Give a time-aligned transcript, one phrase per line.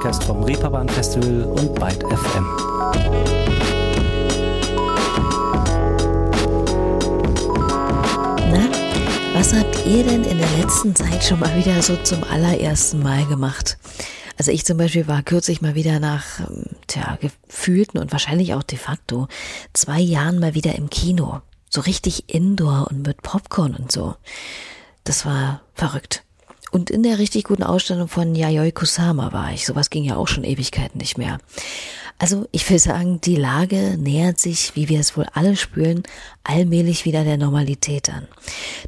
[0.00, 2.46] Podcast vom Reeperbahn Festival und Byte FM.
[8.50, 8.70] Na,
[9.34, 13.26] was habt ihr denn in der letzten Zeit schon mal wieder so zum allerersten Mal
[13.26, 13.76] gemacht?
[14.38, 18.62] Also ich zum Beispiel war kürzlich mal wieder nach, ähm, tja, gefühlten und wahrscheinlich auch
[18.62, 19.28] de facto
[19.74, 21.42] zwei Jahren mal wieder im Kino.
[21.68, 24.14] So richtig indoor und mit Popcorn und so.
[25.04, 26.24] Das war verrückt.
[26.70, 29.66] Und in der richtig guten Ausstellung von Yayoi Kusama war ich.
[29.66, 31.38] Sowas ging ja auch schon Ewigkeiten nicht mehr.
[32.20, 36.02] Also ich will sagen, die Lage nähert sich, wie wir es wohl alle spüren,
[36.44, 38.28] allmählich wieder der Normalität an.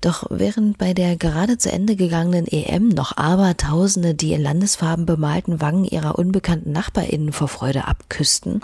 [0.03, 5.63] Doch während bei der gerade zu Ende gegangenen EM noch Abertausende die in Landesfarben bemalten
[5.63, 8.61] Wangen ihrer unbekannten Nachbarinnen vor Freude abküssten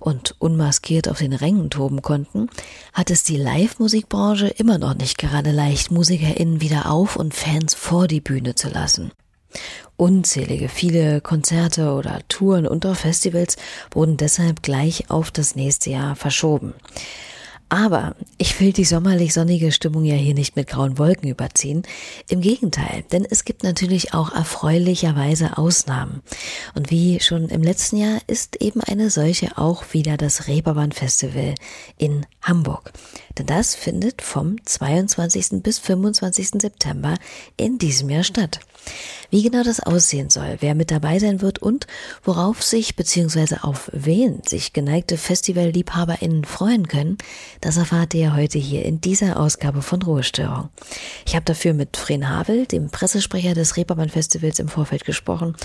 [0.00, 2.48] und unmaskiert auf den Rängen toben konnten,
[2.94, 8.06] hat es die Live-Musikbranche immer noch nicht gerade leicht, MusikerInnen wieder auf und Fans vor
[8.06, 9.10] die Bühne zu lassen.
[9.96, 13.56] Unzählige, viele Konzerte oder Touren und auch Festivals
[13.90, 16.74] wurden deshalb gleich auf das nächste Jahr verschoben.
[17.68, 21.82] Aber ich will die sommerlich sonnige Stimmung ja hier nicht mit grauen Wolken überziehen.
[22.28, 26.22] Im Gegenteil, denn es gibt natürlich auch erfreulicherweise Ausnahmen.
[26.76, 31.54] Und wie schon im letzten Jahr ist eben eine solche auch wieder das Reeperbahn Festival
[31.98, 32.92] in Hamburg.
[33.36, 35.62] Denn das findet vom 22.
[35.62, 36.50] bis 25.
[36.60, 37.14] September
[37.56, 38.60] in diesem Jahr statt.
[39.30, 41.86] Wie genau das aussehen soll, wer mit dabei sein wird und
[42.24, 43.56] worauf sich bzw.
[43.62, 47.18] auf wen sich geneigte Festivalliebhaberinnen freuen können,
[47.60, 50.68] das erfahrt ihr heute hier in dieser Ausgabe von Ruhestörung.
[51.26, 55.56] Ich habe dafür mit Fren Havel, dem Pressesprecher des Reeperbahn Festivals im Vorfeld gesprochen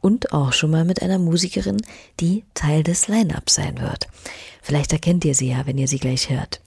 [0.00, 1.82] und auch schon mal mit einer Musikerin,
[2.20, 4.08] die Teil des Line-Ups sein wird.
[4.62, 6.60] Vielleicht erkennt ihr sie ja, wenn ihr sie gleich hört.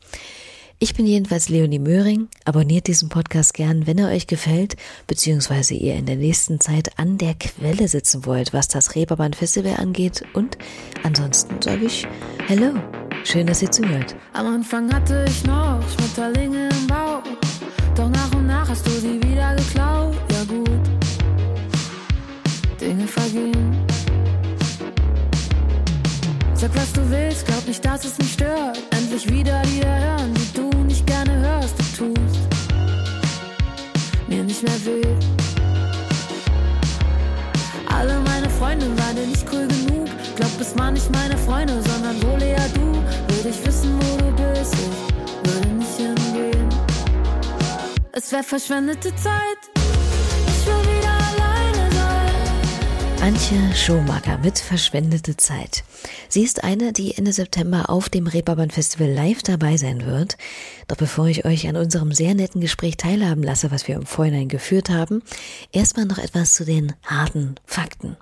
[0.83, 2.27] Ich bin jedenfalls Leonie Möhring.
[2.43, 4.75] Abonniert diesen Podcast gern, wenn er euch gefällt,
[5.07, 9.77] beziehungsweise ihr in der nächsten Zeit an der Quelle sitzen wollt, was das Reeperbahn Festival
[9.77, 10.25] angeht.
[10.33, 10.57] Und
[11.01, 12.05] ansonsten sage ich
[12.47, 12.73] Hello.
[13.23, 14.13] Schön, dass ihr zuhört.
[14.33, 17.23] Am Anfang hatte ich noch Schmetterlinge im Bauch.
[17.95, 20.17] Doch nach und nach hast du sie wieder geklaut.
[20.33, 20.81] Ja gut,
[22.81, 23.77] Dinge vergehen.
[26.55, 28.81] Sag, was du willst, glaub nicht, dass es mich stört.
[28.91, 30.33] Endlich wieder dir hören,
[48.33, 49.59] wäre verschwendete Zeit.
[49.75, 53.21] Ich will wieder alleine sein.
[53.21, 55.83] Antje Schomacker mit Verschwendete Zeit.
[56.29, 60.37] Sie ist eine, die Ende September auf dem Reeperbahn Festival live dabei sein wird.
[60.87, 64.47] Doch bevor ich euch an unserem sehr netten Gespräch teilhaben lasse, was wir im Vorhinein
[64.47, 65.21] geführt haben,
[65.71, 68.17] erstmal noch etwas zu den harten Fakten.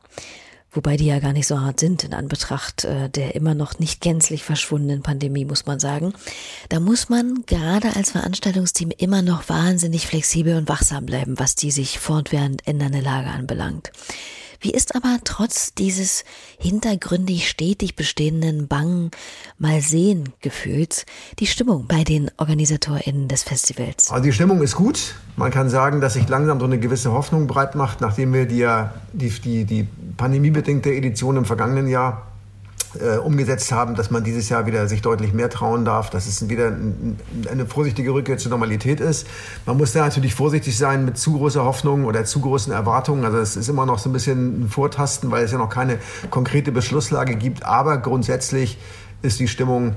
[0.74, 4.00] Wobei die ja gar nicht so hart sind in Anbetracht äh, der immer noch nicht
[4.00, 6.14] gänzlich verschwundenen Pandemie, muss man sagen.
[6.70, 11.72] Da muss man gerade als Veranstaltungsteam immer noch wahnsinnig flexibel und wachsam bleiben, was die
[11.72, 13.92] sich fortwährend ändernde Lage anbelangt.
[14.62, 16.24] Wie ist aber trotz dieses
[16.60, 19.10] hintergründig stetig bestehenden Bang
[19.58, 21.08] mal sehen Gefühls
[21.40, 24.12] die Stimmung bei den OrganisatorInnen des Festivals?
[24.12, 25.16] Also die Stimmung ist gut.
[25.36, 28.68] Man kann sagen, dass sich langsam so eine gewisse Hoffnung breit macht, nachdem wir die,
[29.14, 32.31] die, die pandemiebedingte Edition im vergangenen Jahr
[33.00, 36.50] äh, umgesetzt haben, dass man dieses Jahr wieder sich deutlich mehr trauen darf, dass es
[36.50, 37.18] wieder ein,
[37.50, 39.28] eine vorsichtige Rückkehr zur Normalität ist.
[39.66, 43.24] Man muss da natürlich vorsichtig sein mit zu großer Hoffnung oder zu großen Erwartungen.
[43.26, 46.00] Also es ist immer noch so ein bisschen ein Vortasten, weil es ja noch keine
[46.30, 47.64] konkrete Beschlusslage gibt.
[47.64, 48.78] Aber grundsätzlich
[49.22, 49.96] ist die Stimmung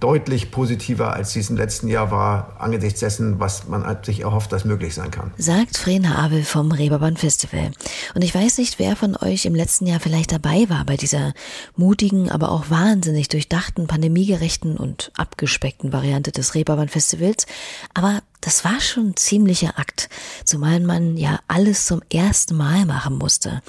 [0.00, 4.64] deutlich positiver, als dies im letzten Jahr war, angesichts dessen, was man sich erhofft, dass
[4.64, 5.32] möglich sein kann.
[5.38, 7.70] Sagt Fren Havel vom Reeperbahn Festival.
[8.14, 11.32] Und ich weiß nicht, wer von euch im letzten Jahr vielleicht dabei war bei dieser
[11.76, 17.46] mutigen, aber auch wahnsinnig durchdachten, pandemiegerechten und abgespeckten Variante des Reeperbahn Festivals.
[17.94, 20.08] Aber das war schon ein ziemlicher Akt,
[20.44, 23.60] zumal man ja alles zum ersten Mal machen musste.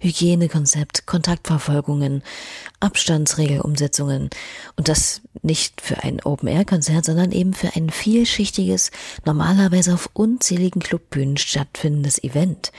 [0.00, 2.22] Hygienekonzept, Kontaktverfolgungen,
[2.80, 4.28] Abstandsregelumsetzungen
[4.76, 8.90] und das nicht für ein Open-Air-Konzert, sondern eben für ein vielschichtiges,
[9.24, 12.72] normalerweise auf unzähligen Clubbühnen stattfindendes Event.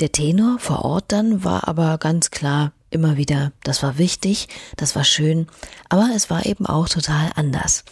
[0.00, 4.96] Der Tenor vor Ort dann war aber ganz klar immer wieder, das war wichtig, das
[4.96, 5.46] war schön,
[5.88, 7.84] aber es war eben auch total anders.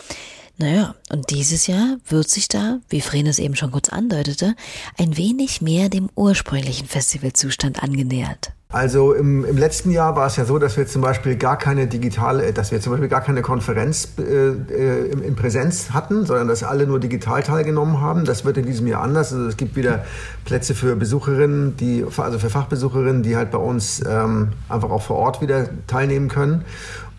[0.58, 4.56] Naja, und dieses Jahr wird sich da, wie Frenes eben schon kurz andeutete,
[4.96, 8.52] ein wenig mehr dem ursprünglichen Festivalzustand angenähert.
[8.68, 11.86] Also im, im letzten Jahr war es ja so, dass wir zum Beispiel gar keine
[11.86, 16.26] digitale, äh, dass wir zum Beispiel gar keine Konferenz äh, äh, in, in Präsenz hatten,
[16.26, 18.24] sondern dass alle nur digital teilgenommen haben.
[18.24, 19.32] Das wird in diesem Jahr anders.
[19.32, 20.04] Also es gibt wieder
[20.44, 25.16] Plätze für Besucherinnen, die, also für Fachbesucherinnen, die halt bei uns ähm, einfach auch vor
[25.16, 26.64] Ort wieder teilnehmen können.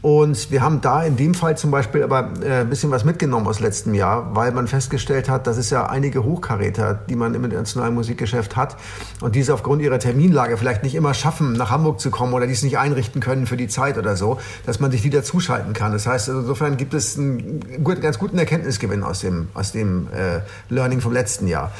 [0.02, 3.48] Und wir haben da in dem Fall zum Beispiel aber äh, ein bisschen was mitgenommen
[3.48, 7.44] aus letztem Jahr, weil man festgestellt hat, dass es ja einige Hochkaräter, die man im
[7.44, 8.78] internationalen Musikgeschäft hat
[9.22, 12.54] und diese aufgrund ihrer Terminlage vielleicht nicht immer schaffen, nach Hamburg zu kommen oder die
[12.54, 15.94] es nicht einrichten können für die Zeit oder so, dass man sich die dazuschalten kann.
[15.94, 20.08] Das heißt, also insofern gibt es einen gut, ganz guten Erkenntnisgewinn aus dem, aus dem
[20.14, 21.72] äh, Learning vom letzten Jahr.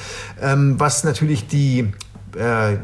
[0.42, 1.94] Ähm, was natürlich die
[2.38, 2.78] äh,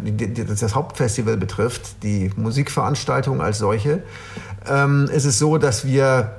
[0.45, 4.03] das Hauptfestival betrifft, die Musikveranstaltung als solche,
[4.67, 6.37] ähm, ist es so, dass wir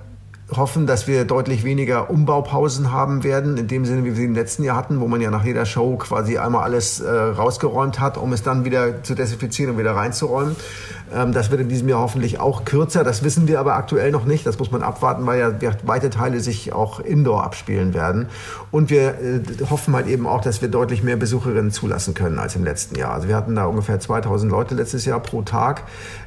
[0.57, 4.35] hoffen, dass wir deutlich weniger Umbaupausen haben werden, in dem Sinne, wie wir sie im
[4.35, 8.17] letzten Jahr hatten, wo man ja nach jeder Show quasi einmal alles äh, rausgeräumt hat,
[8.17, 10.57] um es dann wieder zu desinfizieren und wieder reinzuräumen.
[11.15, 13.05] Ähm, das wird in diesem Jahr hoffentlich auch kürzer.
[13.05, 14.47] Das wissen wir aber aktuell noch nicht.
[14.47, 18.27] Das muss man abwarten, weil ja weite Teile sich auch indoor abspielen werden.
[18.71, 19.41] Und wir äh,
[19.71, 23.13] hoffen halt eben auch, dass wir deutlich mehr Besucherinnen zulassen können als im letzten Jahr.
[23.13, 25.85] Also wir hatten da ungefähr 2000 Leute letztes Jahr pro Tag.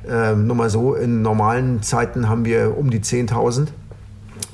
[0.09, 3.67] Ähm, nur mal so, in normalen Zeiten haben wir um die 10.000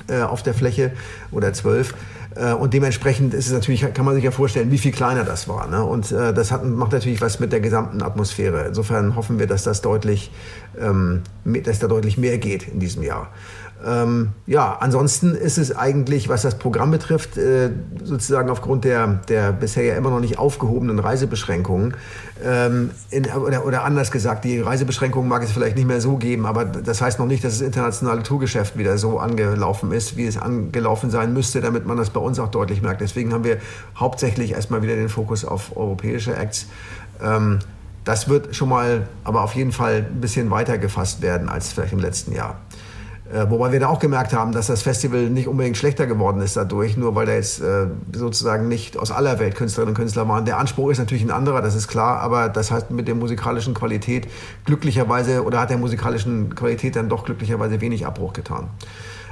[0.08, 0.92] äh, auf der Fläche
[1.30, 1.94] oder 12.
[2.36, 5.48] Äh, und dementsprechend ist es natürlich, kann man sich ja vorstellen, wie viel kleiner das
[5.48, 5.68] war.
[5.68, 5.84] Ne?
[5.84, 8.66] Und äh, das hat, macht natürlich was mit der gesamten Atmosphäre.
[8.68, 10.30] Insofern hoffen wir, dass das deutlich,
[10.80, 13.30] ähm, dass da deutlich mehr geht in diesem Jahr.
[13.86, 17.70] Ähm, ja, ansonsten ist es eigentlich, was das Programm betrifft, äh,
[18.02, 21.94] sozusagen aufgrund der, der bisher ja immer noch nicht aufgehobenen Reisebeschränkungen,
[22.42, 26.46] ähm, in, oder, oder anders gesagt, die Reisebeschränkungen mag es vielleicht nicht mehr so geben,
[26.46, 30.38] aber das heißt noch nicht, dass das internationale Tourgeschäft wieder so angelaufen ist, wie es
[30.38, 33.02] angelaufen sein müsste, damit man das bei uns auch deutlich merkt.
[33.02, 33.58] Deswegen haben wir
[33.96, 36.66] hauptsächlich erstmal wieder den Fokus auf europäische Acts.
[37.22, 37.58] Ähm,
[38.04, 41.92] das wird schon mal, aber auf jeden Fall ein bisschen weiter gefasst werden als vielleicht
[41.92, 42.58] im letzten Jahr.
[43.32, 46.56] Äh, wobei wir da auch gemerkt haben, dass das Festival nicht unbedingt schlechter geworden ist
[46.56, 50.44] dadurch, nur weil da jetzt äh, sozusagen nicht aus aller Welt Künstlerinnen und Künstler waren.
[50.44, 53.72] Der Anspruch ist natürlich ein anderer, das ist klar, aber das heißt mit der musikalischen
[53.72, 54.28] Qualität
[54.66, 58.68] glücklicherweise oder hat der musikalischen Qualität dann doch glücklicherweise wenig Abbruch getan.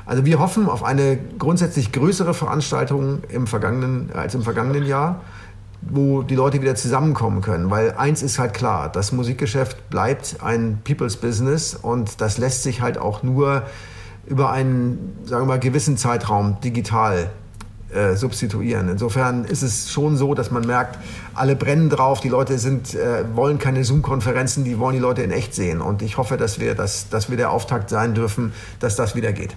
[0.07, 5.21] Also wir hoffen auf eine grundsätzlich größere Veranstaltung im vergangenen, als im vergangenen Jahr
[5.83, 7.71] wo die Leute wieder zusammenkommen können.
[7.71, 12.81] Weil eins ist halt klar, das Musikgeschäft bleibt ein People's Business und das lässt sich
[12.81, 13.63] halt auch nur
[14.27, 17.31] über einen, sagen wir mal, gewissen Zeitraum digital
[17.93, 18.89] äh, substituieren.
[18.89, 20.99] Insofern ist es schon so, dass man merkt,
[21.35, 25.31] alle brennen drauf, die Leute sind, äh, wollen keine Zoom-Konferenzen, die wollen die Leute in
[25.31, 25.81] echt sehen.
[25.81, 29.33] Und ich hoffe, dass wir, dass, dass wir der Auftakt sein dürfen, dass das wieder
[29.33, 29.55] geht.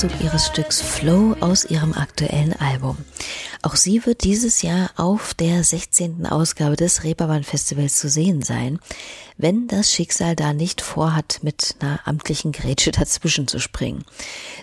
[0.00, 2.96] Auszug ihres Stücks Flow aus ihrem aktuellen Album.
[3.60, 6.24] Auch sie wird dieses Jahr auf der 16.
[6.24, 8.78] Ausgabe des Reeperbahn Festivals zu sehen sein,
[9.36, 14.06] wenn das Schicksal da nicht vorhat, mit einer amtlichen Grätsche dazwischen zu springen.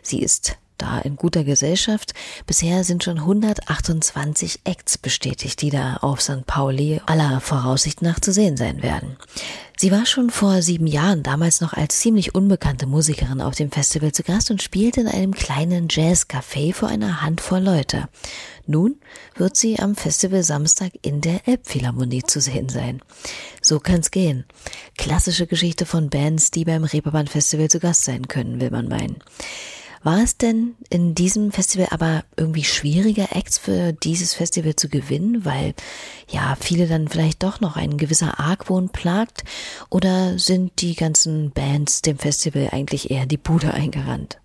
[0.01, 2.13] Sie ist da in guter Gesellschaft.
[2.45, 6.46] Bisher sind schon 128 Acts bestätigt, die da auf St.
[6.46, 9.17] Pauli aller Voraussicht nach zu sehen sein werden.
[9.79, 14.12] Sie war schon vor sieben Jahren, damals noch als ziemlich unbekannte Musikerin auf dem Festival
[14.12, 18.10] zu Gast und spielte in einem kleinen Jazzcafé vor einer Handvoll Leute.
[18.65, 18.96] Nun
[19.36, 23.03] wird sie am Festival Samstag in der Elbphilharmonie zu sehen sein.
[23.62, 24.46] So kann's gehen.
[24.98, 29.17] Klassische Geschichte von Bands, die beim Reeperbahn Festival zu Gast sein können, will man meinen.
[30.04, 35.46] War es denn in diesem Festival aber irgendwie schwieriger, Acts für dieses Festival zu gewinnen,
[35.46, 35.74] weil
[36.30, 39.44] ja viele dann vielleicht doch noch ein gewisser Argwohn plagt?
[39.89, 44.39] Oder sind die ganzen Bands dem Festival eigentlich eher die Bude eingerannt?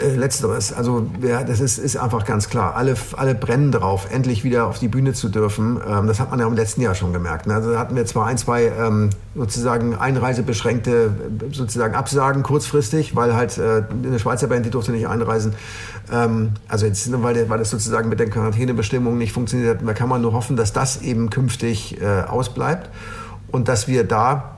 [0.00, 2.74] Äh, letzteres, also ja, das ist, ist einfach ganz klar.
[2.76, 5.80] Alle, alle brennen drauf, endlich wieder auf die Bühne zu dürfen.
[5.86, 7.46] Ähm, das hat man ja im letzten Jahr schon gemerkt.
[7.46, 7.54] Ne?
[7.54, 11.12] Also da hatten wir zwar ein, zwei ähm, sozusagen einreisebeschränkte
[11.52, 15.54] sozusagen Absagen kurzfristig, weil halt äh, eine Schweizer Band, die durfte nicht einreisen.
[16.12, 20.08] Ähm, also jetzt, weil, weil das sozusagen mit den Quarantänebestimmungen nicht funktioniert hat, da kann
[20.08, 22.90] man nur hoffen, dass das eben künftig äh, ausbleibt
[23.52, 24.57] und dass wir da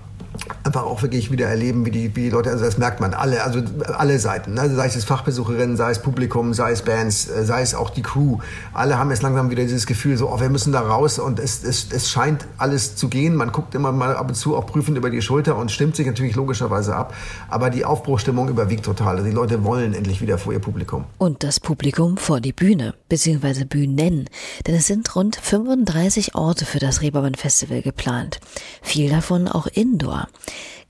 [0.64, 3.42] einfach auch wirklich wieder erleben, wie die, wie die Leute, also das merkt man alle,
[3.42, 3.60] also
[3.96, 4.74] alle Seiten, ne?
[4.74, 8.38] sei es Fachbesucherinnen, sei es Publikum, sei es Bands, äh, sei es auch die Crew,
[8.72, 11.64] alle haben jetzt langsam wieder dieses Gefühl, so, oh, wir müssen da raus und es,
[11.64, 13.34] es, es scheint alles zu gehen.
[13.34, 16.06] Man guckt immer mal ab und zu auch prüfend über die Schulter und stimmt sich
[16.06, 17.14] natürlich logischerweise ab,
[17.48, 19.16] aber die Aufbruchstimmung überwiegt total.
[19.16, 21.04] Also die Leute wollen endlich wieder vor ihr Publikum.
[21.18, 24.28] Und das Publikum vor die Bühne, beziehungsweise Bühnen,
[24.66, 28.40] denn es sind rund 35 Orte für das Reeperbahn Festival geplant.
[28.82, 30.19] Viel davon auch indoor.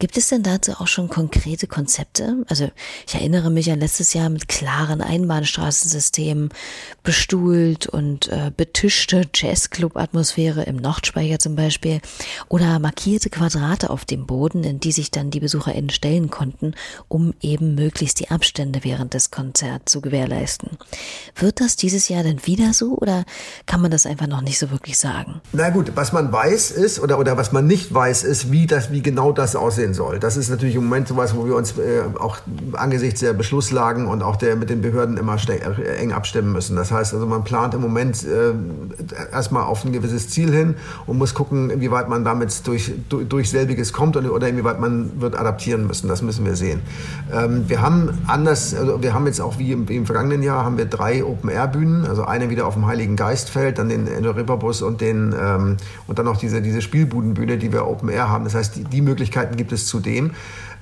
[0.01, 2.43] Gibt es denn dazu auch schon konkrete Konzepte?
[2.49, 2.71] Also
[3.07, 6.49] ich erinnere mich an letztes Jahr mit klaren Einbahnstraßensystemen,
[7.03, 12.01] bestuhlt und äh, betischte Jazzclub-Atmosphäre im Nordspeicher zum Beispiel
[12.49, 16.75] oder markierte Quadrate auf dem Boden, in die sich dann die BesucherInnen stellen konnten,
[17.09, 20.79] um eben möglichst die Abstände während des Konzerts zu gewährleisten.
[21.35, 23.27] Wird das dieses Jahr denn wieder so oder
[23.67, 25.43] kann man das einfach noch nicht so wirklich sagen?
[25.53, 28.91] Na gut, was man weiß ist oder, oder was man nicht weiß ist, wie das,
[28.91, 30.19] wie genau das aussehen soll.
[30.19, 32.39] Das ist natürlich im Moment sowas, wo wir uns äh, auch
[32.73, 36.77] angesichts der Beschlusslagen und auch der mit den Behörden immer äh, eng abstimmen müssen.
[36.77, 38.53] Das heißt also, man plant im Moment äh,
[39.33, 40.75] erstmal auf ein gewisses Ziel hin
[41.07, 45.21] und muss gucken, inwieweit man damit durch, durch, durch selbiges kommt oder, oder inwieweit man
[45.21, 46.09] wird adaptieren müssen.
[46.09, 46.81] Das müssen wir sehen.
[47.33, 50.65] Ähm, wir haben anders, also wir haben jetzt auch wie im, wie im vergangenen Jahr
[50.65, 55.01] haben wir drei Open-Air-Bühnen, also eine wieder auf dem Heiligen Geistfeld, dann den Ripperbus und
[55.01, 58.45] den ähm, und dann noch diese, diese Spielbudenbühne, die wir Open-Air haben.
[58.45, 60.33] Das heißt, die, die Möglichkeiten gibt es zudem.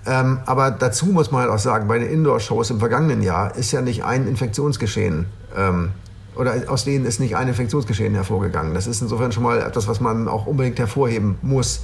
[0.06, 3.72] Ähm, aber dazu muss man halt auch sagen, bei den Indoor-Shows im vergangenen Jahr ist
[3.72, 5.90] ja nicht ein Infektionsgeschehen ähm,
[6.36, 8.74] oder aus denen ist nicht ein Infektionsgeschehen hervorgegangen.
[8.74, 11.82] Das ist insofern schon mal etwas, was man auch unbedingt hervorheben muss.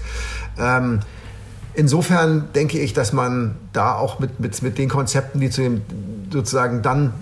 [0.59, 1.01] Ähm,
[1.75, 5.83] insofern denke ich, dass man da auch mit, mit, mit den Konzepten, die zu dem
[6.33, 7.13] sozusagen dann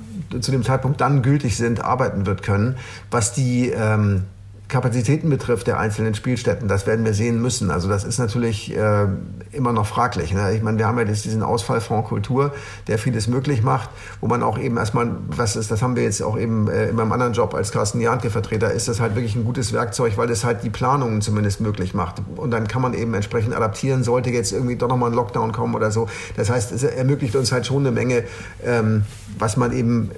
[0.40, 2.76] zu dem Zeitpunkt dann gültig sind, arbeiten wird können.
[3.10, 4.24] Was die ähm,
[4.72, 7.70] Kapazitäten betrifft der einzelnen Spielstätten, das werden wir sehen müssen.
[7.70, 9.06] Also das ist natürlich äh,
[9.52, 10.32] immer noch fraglich.
[10.32, 10.54] Ne?
[10.54, 12.52] Ich meine, wir haben ja diesen Ausfallfonds Kultur,
[12.88, 13.90] der vieles möglich macht,
[14.22, 16.96] wo man auch eben erstmal, was ist, das haben wir jetzt auch eben äh, in
[16.96, 20.42] meinem anderen Job als Carsten Jantke-Vertreter, ist das halt wirklich ein gutes Werkzeug, weil das
[20.42, 22.22] halt die Planungen zumindest möglich macht.
[22.36, 25.74] Und dann kann man eben entsprechend adaptieren, sollte jetzt irgendwie doch nochmal ein Lockdown kommen
[25.74, 26.08] oder so.
[26.36, 28.24] Das heißt, es ermöglicht uns halt schon eine Menge,
[28.64, 29.04] ähm,
[29.38, 30.12] was man eben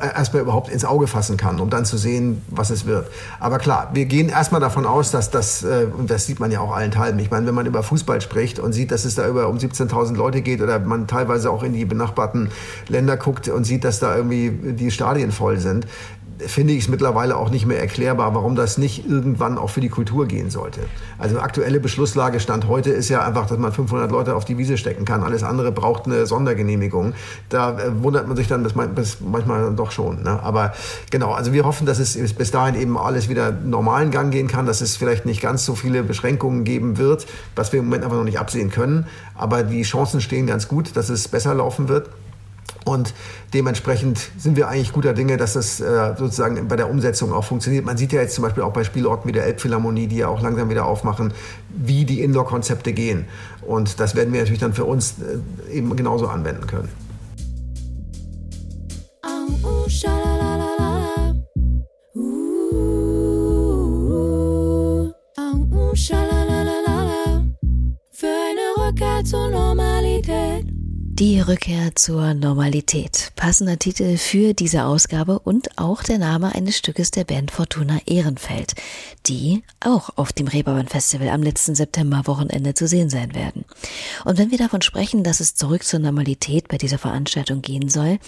[0.00, 3.10] erstmal überhaupt ins Auge fassen kann, um dann zu sehen, was es wird.
[3.38, 6.60] Aber klar, wir gehen erstmal davon aus, dass das, äh, und das sieht man ja
[6.60, 9.48] auch allenthalben, ich meine, wenn man über Fußball spricht und sieht, dass es da über
[9.48, 12.50] um 17.000 Leute geht oder man teilweise auch in die benachbarten
[12.86, 15.88] Länder guckt und sieht, dass da irgendwie die Stadien voll sind,
[16.46, 19.88] finde ich es mittlerweile auch nicht mehr erklärbar, warum das nicht irgendwann auch für die
[19.88, 20.80] Kultur gehen sollte.
[21.18, 24.78] Also aktuelle Beschlusslage Stand heute ist ja einfach, dass man 500 Leute auf die Wiese
[24.78, 25.22] stecken kann.
[25.22, 27.14] Alles andere braucht eine Sondergenehmigung.
[27.48, 30.22] Da äh, wundert man sich dann bis, bis manchmal doch schon.
[30.22, 30.40] Ne?
[30.42, 30.72] Aber
[31.10, 34.66] genau, also wir hoffen, dass es bis dahin eben alles wieder normalen Gang gehen kann,
[34.66, 37.26] dass es vielleicht nicht ganz so viele Beschränkungen geben wird,
[37.56, 39.06] was wir im Moment einfach noch nicht absehen können.
[39.34, 42.10] Aber die Chancen stehen ganz gut, dass es besser laufen wird.
[42.84, 43.12] Und
[43.52, 47.84] dementsprechend sind wir eigentlich guter Dinge, dass das äh, sozusagen bei der Umsetzung auch funktioniert.
[47.84, 50.40] Man sieht ja jetzt zum Beispiel auch bei Spielorten wie der Elbphilharmonie, die ja auch
[50.40, 51.32] langsam wieder aufmachen,
[51.68, 53.26] wie die Indoor-Konzepte gehen.
[53.66, 56.88] Und das werden wir natürlich dann für uns äh, eben genauso anwenden können.
[68.12, 70.77] Für eine Rückkehr zur Normalität.
[71.18, 73.32] Die Rückkehr zur Normalität.
[73.34, 78.74] Passender Titel für diese Ausgabe und auch der Name eines Stückes der Band Fortuna Ehrenfeld,
[79.26, 83.64] die auch auf dem Reeperbahn Festival am letzten Septemberwochenende zu sehen sein werden.
[84.26, 88.20] Und wenn wir davon sprechen, dass es zurück zur Normalität bei dieser Veranstaltung gehen soll,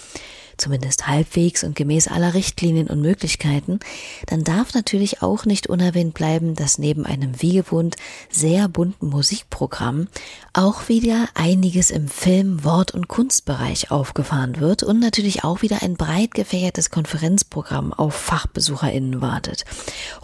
[0.61, 3.79] zumindest halbwegs und gemäß aller Richtlinien und Möglichkeiten,
[4.27, 7.97] dann darf natürlich auch nicht unerwähnt bleiben, dass neben einem wie gewohnt
[8.29, 10.07] sehr bunten Musikprogramm
[10.53, 15.95] auch wieder einiges im Film, Wort und Kunstbereich aufgefahren wird und natürlich auch wieder ein
[15.95, 19.65] breit gefächertes Konferenzprogramm auf FachbesucherInnen wartet.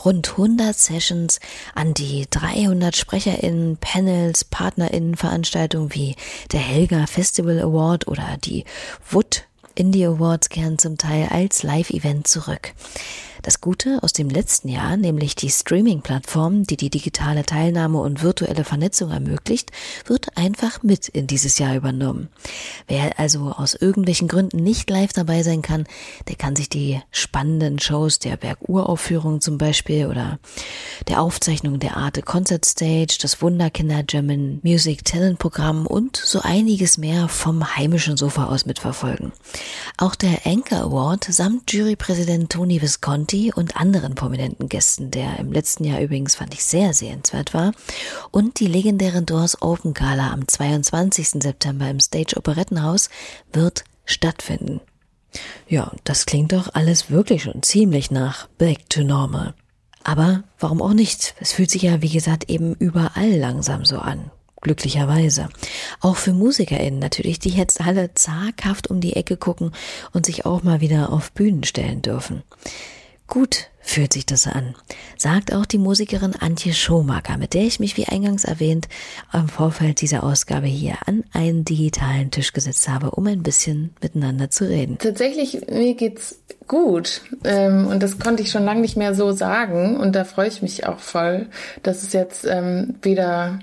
[0.05, 1.39] Rund 100 Sessions
[1.73, 6.15] an die 300 SprecherInnen, Panels, PartnerInnen Veranstaltungen wie
[6.51, 8.65] der Helga Festival Award oder die
[9.09, 9.46] Wood
[9.77, 12.73] Indie Awards kehren zum Teil als Live-Event zurück.
[13.47, 18.65] Das Gute aus dem letzten Jahr, nämlich die Streaming-Plattform, die die digitale Teilnahme und virtuelle
[18.65, 19.71] Vernetzung ermöglicht,
[20.05, 22.27] wird einfach mit in dieses Jahr übernommen.
[22.89, 25.87] Wer also aus irgendwelchen Gründen nicht live dabei sein kann,
[26.27, 30.39] der kann sich die spannenden Shows der Berguraufführung zum Beispiel oder
[31.07, 36.97] der Aufzeichnung der Arte Concert Stage, das Wunderkinder German Music Talent Programm und so einiges
[36.97, 39.31] mehr vom heimischen Sofa aus mitverfolgen.
[39.95, 45.51] Auch der Anchor Award samt Jurypräsident Tony Visconti Beyoncé und anderen prominenten Gästen, der im
[45.51, 47.71] letzten Jahr übrigens fand ich sehr sehenswert war,
[48.31, 51.43] und die legendären Doors Open Gala am 22.
[51.43, 53.09] September im Stage Operettenhaus
[53.51, 54.81] wird stattfinden.
[55.67, 59.53] Ja, das klingt doch alles wirklich schon ziemlich nach Back to Normal.
[60.03, 61.35] Aber warum auch nicht?
[61.39, 64.31] Es fühlt sich ja, wie gesagt, eben überall langsam so an.
[64.61, 65.49] Glücklicherweise.
[65.99, 69.71] Auch für MusikerInnen natürlich, die jetzt alle zaghaft um die Ecke gucken
[70.13, 72.41] und sich auch mal wieder auf Bühnen stellen dürfen.
[73.27, 74.75] Gut fühlt sich das an,
[75.17, 78.87] sagt auch die Musikerin Antje Schomaker, mit der ich mich, wie eingangs erwähnt,
[79.33, 84.49] im Vorfeld dieser Ausgabe hier an einen digitalen Tisch gesetzt habe, um ein bisschen miteinander
[84.49, 84.97] zu reden.
[84.97, 87.21] Tatsächlich, mir geht's gut.
[87.45, 89.97] Ähm, und das konnte ich schon lange nicht mehr so sagen.
[89.97, 91.47] Und da freue ich mich auch voll,
[91.81, 93.59] dass es jetzt ähm, wieder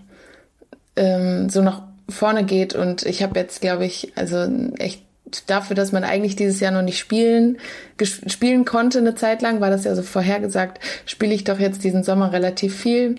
[0.96, 2.74] ähm, so nach vorne geht.
[2.74, 4.46] Und ich habe jetzt, glaube ich, also
[4.78, 5.03] echt
[5.46, 7.58] dafür, dass man eigentlich dieses Jahr noch nicht spielen,
[8.02, 12.02] spielen konnte eine Zeit lang, war das ja so vorhergesagt, spiele ich doch jetzt diesen
[12.04, 13.16] Sommer relativ viel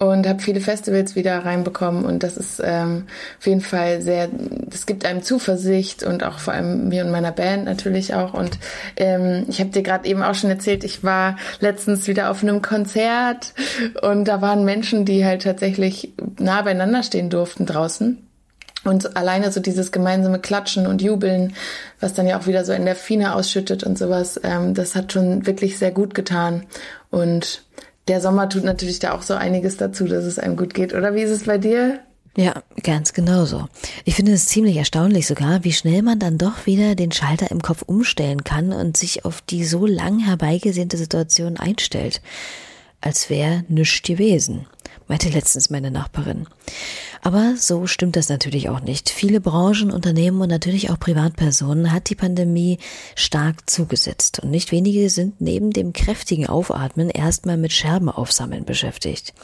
[0.00, 3.04] und habe viele Festivals wieder reinbekommen und das ist ähm,
[3.38, 4.28] auf jeden Fall sehr,
[4.66, 8.58] das gibt einem Zuversicht und auch vor allem mir und meiner Band natürlich auch und
[8.96, 12.62] ähm, ich habe dir gerade eben auch schon erzählt, ich war letztens wieder auf einem
[12.62, 13.52] Konzert
[14.00, 18.29] und da waren Menschen, die halt tatsächlich nah beieinander stehen durften draußen
[18.84, 21.54] und alleine so dieses gemeinsame Klatschen und Jubeln,
[22.00, 25.12] was dann ja auch wieder so in der Fine ausschüttet und sowas, ähm, das hat
[25.12, 26.64] schon wirklich sehr gut getan.
[27.10, 27.64] Und
[28.08, 30.94] der Sommer tut natürlich da auch so einiges dazu, dass es einem gut geht.
[30.94, 32.00] Oder wie ist es bei dir?
[32.36, 33.68] Ja, ganz genauso.
[34.04, 37.60] Ich finde es ziemlich erstaunlich sogar, wie schnell man dann doch wieder den Schalter im
[37.60, 42.22] Kopf umstellen kann und sich auf die so lang herbeigesehnte Situation einstellt.
[43.00, 44.66] Als wäre nichts gewesen,
[45.08, 46.46] meinte letztens meine Nachbarin.
[47.22, 49.10] Aber so stimmt das natürlich auch nicht.
[49.10, 52.78] Viele Branchen, Unternehmen und natürlich auch Privatpersonen hat die Pandemie
[53.14, 54.40] stark zugesetzt.
[54.40, 59.34] Und nicht wenige sind neben dem kräftigen Aufatmen erstmal mit Scherben aufsammeln beschäftigt.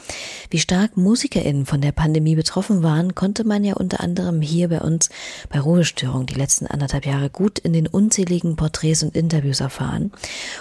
[0.49, 4.81] Wie stark MusikerInnen von der Pandemie betroffen waren, konnte man ja unter anderem hier bei
[4.81, 5.09] uns
[5.49, 10.11] bei Ruhestörung die letzten anderthalb Jahre gut in den unzähligen Porträts und Interviews erfahren.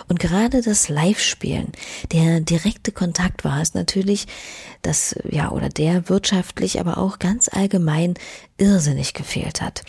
[0.09, 1.73] Und gerade das Live-Spielen,
[2.13, 4.27] der direkte Kontakt war es natürlich,
[4.87, 8.15] das, ja, oder der wirtschaftlich, aber auch ganz allgemein
[8.57, 9.83] irrsinnig gefehlt hat.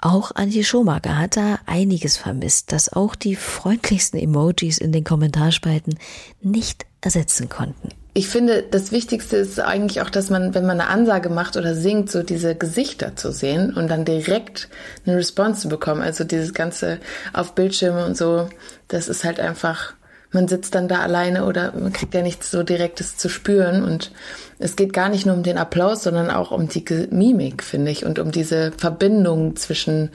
[0.00, 5.98] Auch Antje Schomaker hat da einiges vermisst, das auch die freundlichsten Emojis in den Kommentarspalten
[6.42, 7.90] nicht ersetzen konnten.
[8.12, 11.76] Ich finde, das Wichtigste ist eigentlich auch, dass man, wenn man eine Ansage macht oder
[11.76, 14.68] singt, so diese Gesichter zu sehen und dann direkt
[15.06, 16.02] eine Response zu bekommen.
[16.02, 16.98] Also dieses ganze
[17.32, 18.48] auf Bildschirme und so,
[18.88, 19.94] das ist halt einfach
[20.32, 23.82] man sitzt dann da alleine oder man kriegt ja nichts so Direktes zu spüren.
[23.84, 24.12] Und
[24.58, 28.04] es geht gar nicht nur um den Applaus, sondern auch um die Mimik, finde ich,
[28.04, 30.10] und um diese Verbindung zwischen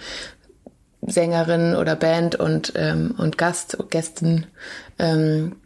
[1.02, 4.48] Sängerin oder Band und, ähm, und Gast, Gästen.
[4.98, 5.58] Ähm,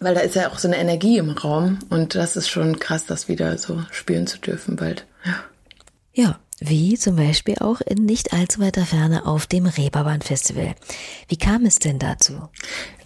[0.00, 3.06] weil da ist ja auch so eine Energie im Raum und das ist schon krass,
[3.06, 5.06] das wieder so spüren zu dürfen bald.
[5.24, 5.34] Ja.
[6.12, 10.74] Ja, wie zum Beispiel auch in nicht allzu weiter Ferne auf dem Reeperbahn Festival.
[11.28, 12.48] Wie kam es denn dazu?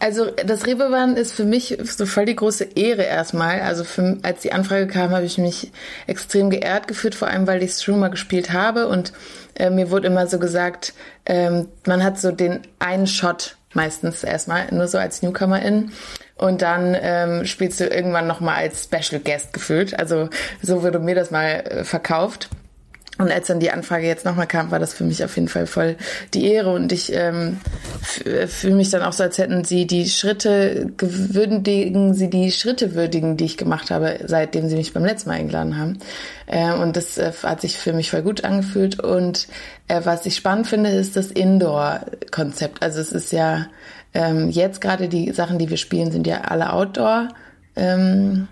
[0.01, 3.61] Also das Reeperbahn ist für mich so voll die große Ehre erstmal.
[3.61, 5.71] Also für, als die Anfrage kam, habe ich mich
[6.07, 9.13] extrem geehrt gefühlt, vor allem weil ich es gespielt habe und
[9.55, 10.93] äh, mir wurde immer so gesagt,
[11.25, 15.93] ähm, man hat so den einen Shot meistens erstmal, nur so als Newcomerin.
[16.37, 19.99] Und dann ähm, spielst du irgendwann nochmal als Special Guest gefühlt.
[19.99, 20.29] Also
[20.63, 22.49] so wurde mir das mal äh, verkauft.
[23.17, 25.67] Und als dann die Anfrage jetzt nochmal kam, war das für mich auf jeden Fall
[25.67, 25.97] voll
[26.33, 27.61] die Ehre und ich ähm,
[28.03, 33.37] fühle mich dann auch so, als hätten sie die Schritte würdigen, sie die Schritte würdigen,
[33.37, 35.99] die ich gemacht habe, seitdem sie mich beim letzten Mal eingeladen haben.
[36.47, 38.99] Äh, und das äh, hat sich für mich voll gut angefühlt.
[38.99, 39.47] Und
[39.87, 42.83] äh, was ich spannend finde, ist das Indoor-Konzept.
[42.83, 43.67] Also es ist ja
[44.13, 47.29] ähm, jetzt gerade die Sachen, die wir spielen, sind ja alle Outdoor.
[47.77, 48.49] Ähm,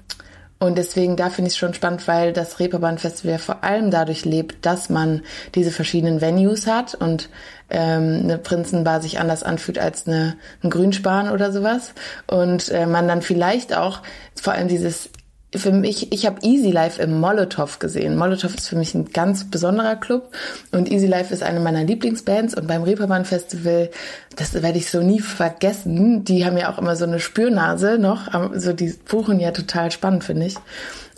[0.62, 4.24] und deswegen, da finde ich es schon spannend, weil das Reeperbahn Festival vor allem dadurch
[4.24, 5.22] lebt, dass man
[5.56, 7.30] diese verschiedenen Venues hat und
[7.68, 11.94] ähm, eine Prinzenbar sich anders anfühlt als eine, ein Grünspan oder sowas.
[12.28, 14.02] Und äh, man dann vielleicht auch
[14.40, 15.10] vor allem dieses
[15.54, 18.16] für mich, ich habe Easy Life im Molotow gesehen.
[18.16, 20.32] Molotow ist für mich ein ganz besonderer Club
[20.70, 23.90] und Easy Life ist eine meiner Lieblingsbands und beim Reeperbahn Festival,
[24.36, 28.28] das werde ich so nie vergessen, die haben ja auch immer so eine Spürnase noch,
[28.54, 30.56] so die buchen ja total spannend, finde ich.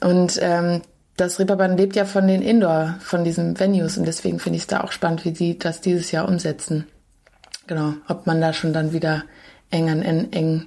[0.01, 0.83] Und ähm,
[1.17, 4.69] das Reeperbahn lebt ja von den Indoor, von diesen Venues und deswegen finde ich es
[4.69, 6.87] da auch spannend, wie sie das dieses Jahr umsetzen.
[7.69, 9.23] Genau, ob man da schon dann wieder
[9.71, 10.67] eng an eng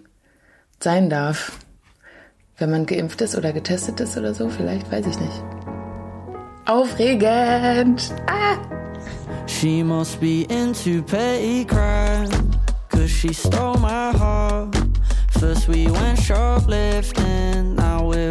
[0.80, 1.52] sein darf.
[2.60, 5.43] Wenn man geimpft ist oder getestet ist oder so, vielleicht, weiß ich nicht.
[6.65, 8.12] Aufregend!
[8.26, 8.58] Ah!
[9.46, 12.28] She must be into petty crime,
[12.89, 14.76] cause she stole my heart.
[15.39, 18.27] First we went shoplifting, now we're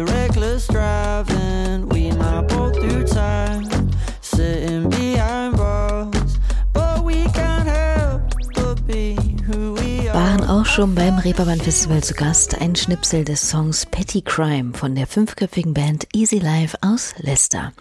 [10.77, 15.73] schon beim Reeperbahn Festival zu Gast ein Schnipsel des Songs Petty Crime von der fünfköpfigen
[15.73, 17.73] Band Easy Life aus Leicester.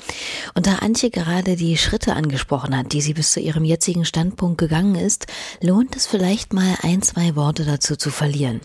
[0.55, 4.57] Und da Antje gerade die Schritte angesprochen hat, die sie bis zu ihrem jetzigen Standpunkt
[4.57, 5.27] gegangen ist,
[5.61, 8.63] lohnt es vielleicht mal ein, zwei Worte dazu zu verlieren.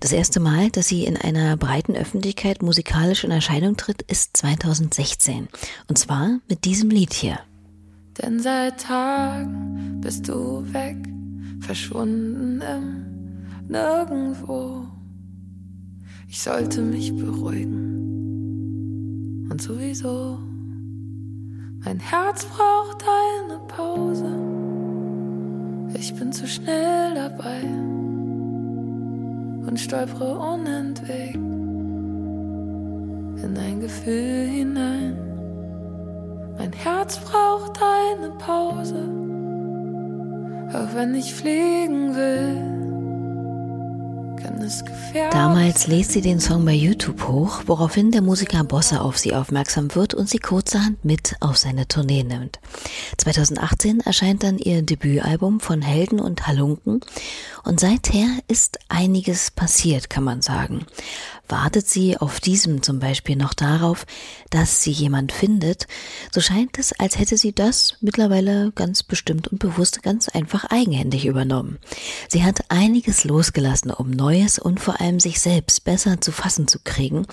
[0.00, 5.48] Das erste Mal, dass sie in einer breiten Öffentlichkeit musikalisch in Erscheinung tritt, ist 2016.
[5.86, 7.40] Und zwar mit diesem Lied hier.
[8.22, 10.96] Denn seit Tagen bist du weg,
[11.60, 13.15] verschwunden im
[13.68, 14.86] Nirgendwo.
[16.28, 17.86] Ich sollte mich beruhigen.
[19.50, 20.38] Und sowieso,
[21.84, 24.36] mein Herz braucht eine Pause.
[25.94, 27.62] Ich bin zu schnell dabei
[29.66, 31.36] und stolpere unentwegt
[33.42, 35.16] in ein Gefühl hinein.
[36.58, 39.08] Mein Herz braucht eine Pause,
[40.72, 42.75] auch wenn ich fliegen will.
[45.30, 49.94] Damals lädt sie den Song bei YouTube hoch, woraufhin der Musiker Bosse auf sie aufmerksam
[49.94, 52.58] wird und sie kurzerhand mit auf seine Tournee nimmt.
[53.18, 57.00] 2018 erscheint dann ihr Debütalbum von Helden und Halunken
[57.64, 60.86] und seither ist einiges passiert, kann man sagen.
[61.48, 64.06] Wartet sie auf diesem zum Beispiel noch darauf,
[64.50, 65.86] dass sie jemand findet,
[66.32, 71.26] so scheint es, als hätte sie das mittlerweile ganz bestimmt und bewusst ganz einfach eigenhändig
[71.26, 71.78] übernommen.
[72.28, 76.78] Sie hat einiges losgelassen, um Neues und vor allem sich selbst besser zu fassen zu
[76.82, 77.26] kriegen.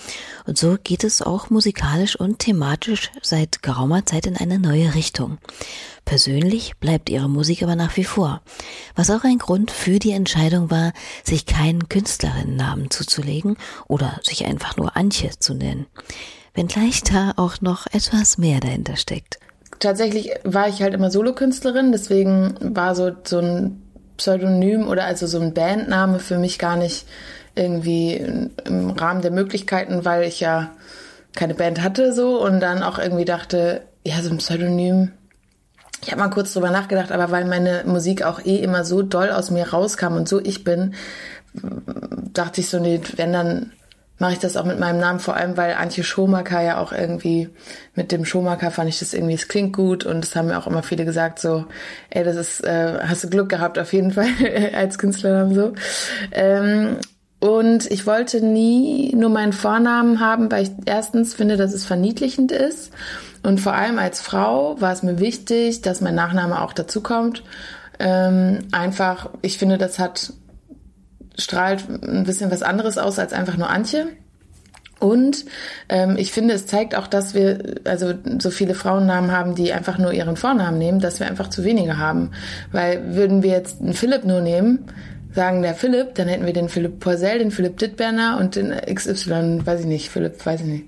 [0.46, 5.38] Und so geht es auch musikalisch und thematisch seit geraumer Zeit in eine neue Richtung.
[6.04, 8.42] Persönlich bleibt ihre Musik aber nach wie vor,
[8.94, 13.56] was auch ein Grund für die Entscheidung war, sich keinen Künstlerinnennamen zuzulegen
[13.88, 15.86] oder sich einfach nur Antje zu nennen.
[16.52, 19.38] Wenngleich da auch noch etwas mehr dahinter steckt.
[19.80, 23.82] Tatsächlich war ich halt immer Solokünstlerin, deswegen war so, so ein
[24.16, 27.06] Pseudonym oder also so ein Bandname für mich gar nicht
[27.56, 28.14] irgendwie
[28.64, 30.70] im Rahmen der Möglichkeiten, weil ich ja
[31.34, 35.10] keine Band hatte so und dann auch irgendwie dachte, ja, so ein Pseudonym.
[36.04, 39.30] Ich habe mal kurz drüber nachgedacht, aber weil meine Musik auch eh immer so doll
[39.30, 40.94] aus mir rauskam und so ich bin,
[42.34, 43.72] dachte ich so, nee, wenn dann
[44.18, 47.48] mache ich das auch mit meinem Namen, vor allem weil Antje Schomaker ja auch irgendwie
[47.94, 50.66] mit dem Schomaker fand ich das irgendwie, es klingt gut und das haben mir auch
[50.66, 51.64] immer viele gesagt, so,
[52.10, 54.28] ey, das ist, äh, hast du Glück gehabt auf jeden Fall
[54.74, 55.72] als Künstlernamen so.
[56.32, 56.98] Ähm,
[57.40, 62.52] und ich wollte nie nur meinen Vornamen haben, weil ich erstens finde, dass es verniedlichend
[62.52, 62.92] ist
[63.44, 67.44] und vor allem als Frau war es mir wichtig, dass mein Nachname auch dazu kommt.
[67.98, 70.32] Ähm, einfach, ich finde, das hat
[71.36, 74.06] strahlt ein bisschen was anderes aus als einfach nur Antje.
[74.98, 75.44] Und
[75.90, 79.98] ähm, ich finde, es zeigt auch, dass wir also so viele Frauennamen haben, die einfach
[79.98, 82.30] nur ihren Vornamen nehmen, dass wir einfach zu wenige haben.
[82.72, 84.86] Weil würden wir jetzt einen Philipp nur nehmen,
[85.34, 89.66] sagen der Philipp, dann hätten wir den Philipp Poisel, den Philipp Dittberner und den XY,
[89.66, 90.84] weiß ich nicht, Philipp, weiß ich nicht.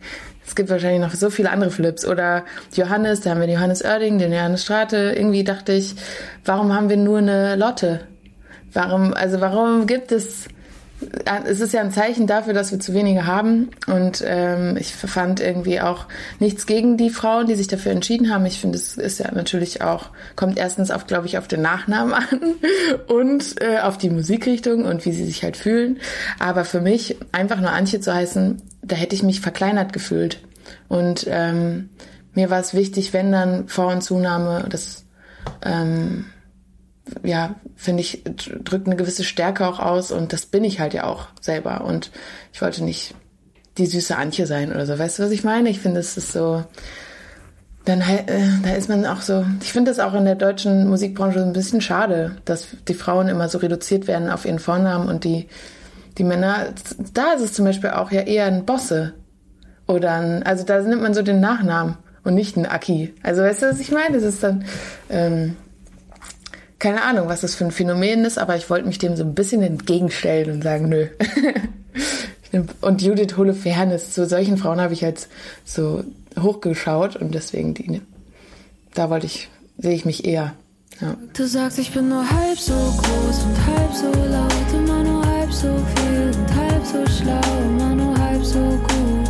[0.46, 2.06] Es gibt wahrscheinlich noch so viele andere Philipps.
[2.06, 5.14] Oder Johannes, da haben wir den Johannes Oerding, den Johannes Strate.
[5.16, 5.96] Irgendwie dachte ich,
[6.44, 8.00] warum haben wir nur eine Lotte?
[8.72, 10.48] Warum, also warum gibt es,
[11.44, 13.70] es ist ja ein Zeichen dafür, dass wir zu wenige haben.
[13.86, 16.06] Und ähm, ich fand irgendwie auch
[16.38, 18.46] nichts gegen die Frauen, die sich dafür entschieden haben.
[18.46, 22.14] Ich finde, es ist ja natürlich auch, kommt erstens auf, glaube ich, auf den Nachnamen
[22.14, 22.40] an
[23.08, 25.98] und äh, auf die Musikrichtung und wie sie sich halt fühlen.
[26.38, 30.40] Aber für mich, einfach nur Antje zu heißen, da hätte ich mich verkleinert gefühlt.
[30.88, 31.90] Und ähm,
[32.34, 35.04] mir war es wichtig, wenn dann Vor- und Zunahme, das
[35.64, 36.26] ähm,
[37.22, 38.22] ja, finde ich,
[38.64, 41.84] drückt eine gewisse Stärke auch aus und das bin ich halt ja auch selber.
[41.84, 42.10] Und
[42.52, 43.14] ich wollte nicht
[43.78, 44.98] die süße Antje sein oder so.
[44.98, 45.68] Weißt du, was ich meine?
[45.68, 46.64] Ich finde, es ist so,
[47.84, 48.24] dann äh,
[48.62, 51.80] da ist man auch so, ich finde das auch in der deutschen Musikbranche ein bisschen
[51.80, 55.48] schade, dass die Frauen immer so reduziert werden auf ihren Vornamen und die,
[56.18, 56.68] die Männer,
[57.14, 59.14] da ist es zum Beispiel auch ja eher ein Bosse
[59.86, 63.14] oder ein, also da nimmt man so den Nachnamen und nicht ein Aki.
[63.22, 64.14] Also weißt du, was ich meine?
[64.16, 64.64] Das ist dann,
[65.08, 65.56] ähm,
[66.86, 69.34] keine Ahnung, was das für ein Phänomen ist, aber ich wollte mich dem so ein
[69.34, 71.08] bisschen entgegenstellen und sagen, nö.
[72.80, 75.28] und Judith Holofernes, zu solchen Frauen habe ich jetzt
[75.64, 76.04] so
[76.40, 78.02] hochgeschaut und deswegen die,
[78.94, 80.52] da wollte ich, sehe ich mich eher.
[81.00, 81.16] Ja.
[81.36, 85.52] Du sagst, ich bin nur halb so groß und halb so laut, immer nur halb
[85.52, 89.28] so viel und halb so schlau, immer nur halb so gut.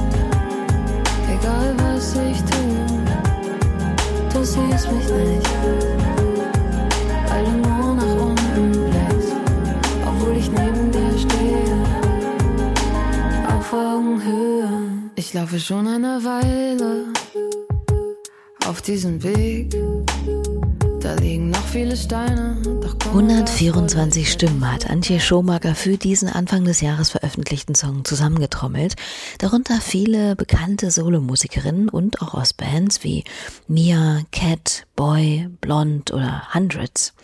[1.33, 2.85] Egal was ich tue,
[4.35, 5.96] du siehst mich nicht,
[15.47, 17.13] laufe schon eine Weile
[18.67, 19.77] auf diesem Weg.
[21.01, 22.61] Da liegen noch viele Steine.
[22.65, 28.97] Doch komme 124 Stimmen hat Antje Schomaker für diesen Anfang des Jahres veröffentlichten Song zusammengetrommelt,
[29.39, 33.23] darunter viele bekannte Solomusikerinnen und auch aus Bands wie
[33.69, 37.15] Mia, Cat, Boy, Blond oder Hundreds.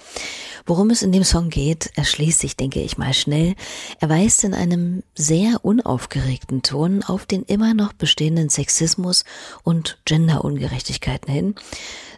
[0.66, 3.54] Worum es in dem Song geht, erschließt sich, denke ich mal, schnell.
[4.00, 9.24] Er weist in einem sehr unaufgeregten Ton auf den immer noch bestehenden Sexismus
[9.62, 11.54] und Genderungerechtigkeiten hin.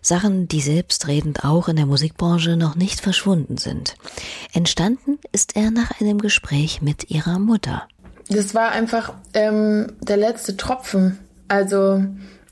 [0.03, 3.95] Sachen, die selbstredend auch in der Musikbranche noch nicht verschwunden sind.
[4.53, 7.89] Entstanden ist er nach einem Gespräch mit ihrer Mutter.
[8.29, 11.19] Das war einfach ähm, der letzte Tropfen.
[11.49, 12.05] Also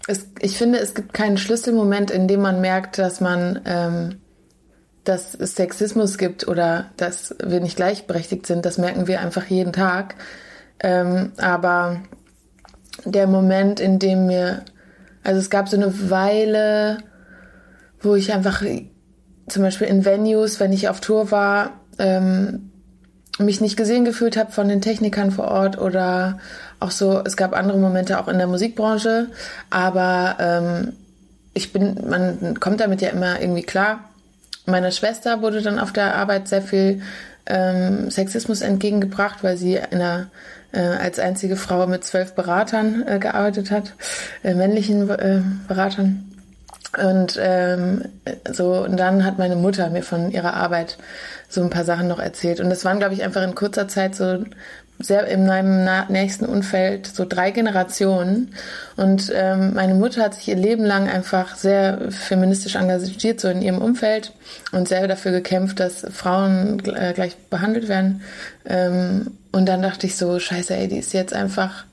[0.06, 4.21] es, ich finde, es gibt keinen Schlüsselmoment, in dem man merkt, dass man ähm,
[5.04, 8.64] dass es Sexismus gibt oder dass wir nicht gleichberechtigt sind.
[8.64, 10.14] Das merken wir einfach jeden Tag.
[10.80, 12.00] Ähm, aber
[13.04, 14.64] der Moment, in dem mir,
[15.24, 16.98] also es gab so eine Weile,
[18.00, 18.62] wo ich einfach
[19.48, 22.70] zum Beispiel in Venues, wenn ich auf Tour war, ähm,
[23.38, 26.38] mich nicht gesehen gefühlt habe von den Technikern vor Ort oder
[26.80, 29.28] auch so, es gab andere Momente auch in der Musikbranche,
[29.70, 30.92] aber ähm,
[31.54, 34.11] ich bin, man kommt damit ja immer irgendwie klar.
[34.66, 37.02] Meiner Schwester wurde dann auf der Arbeit sehr viel
[37.46, 40.28] ähm, Sexismus entgegengebracht, weil sie in einer,
[40.72, 43.94] äh, als einzige Frau mit zwölf Beratern äh, gearbeitet hat,
[44.44, 46.28] äh, männlichen äh, Beratern.
[47.02, 48.04] Und ähm,
[48.50, 50.98] so, und dann hat meine Mutter mir von ihrer Arbeit
[51.48, 52.60] so ein paar Sachen noch erzählt.
[52.60, 54.44] Und das waren, glaube ich, einfach in kurzer Zeit so
[54.98, 58.54] sehr in meinem nächsten Umfeld so drei Generationen.
[58.96, 63.62] Und ähm, meine Mutter hat sich ihr Leben lang einfach sehr feministisch engagiert, so in
[63.62, 64.32] ihrem Umfeld
[64.70, 68.22] und sehr dafür gekämpft, dass Frauen äh, gleich behandelt werden.
[68.64, 71.84] Ähm, und dann dachte ich so, scheiße, ey, die ist jetzt einfach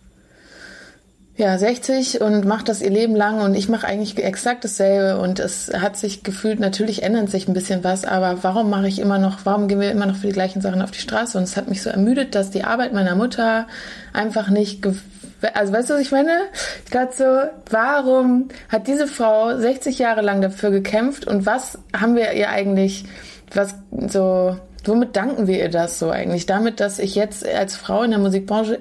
[1.40, 5.40] ja, 60 und macht das ihr Leben lang und ich mache eigentlich exakt dasselbe und
[5.40, 9.20] es hat sich gefühlt, natürlich ändert sich ein bisschen was, aber warum mache ich immer
[9.20, 11.38] noch, warum gehen wir immer noch für die gleichen Sachen auf die Straße?
[11.38, 13.68] Und es hat mich so ermüdet, dass die Arbeit meiner Mutter
[14.12, 16.42] einfach nicht, also weißt du, was ich meine?
[16.84, 22.18] Ich dachte so, warum hat diese Frau 60 Jahre lang dafür gekämpft und was haben
[22.18, 23.06] wir ihr eigentlich,
[23.54, 23.76] was
[24.10, 26.48] so, womit danken wir ihr das so eigentlich?
[26.48, 28.80] Damit, dass ich jetzt als Frau in der Musikbranche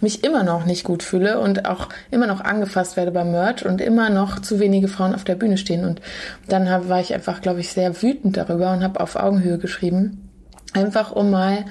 [0.00, 3.80] mich immer noch nicht gut fühle und auch immer noch angefasst werde beim Merch und
[3.80, 5.84] immer noch zu wenige Frauen auf der Bühne stehen.
[5.84, 6.00] Und
[6.48, 10.30] dann hab, war ich einfach, glaube ich, sehr wütend darüber und habe auf Augenhöhe geschrieben.
[10.74, 11.64] Einfach um mal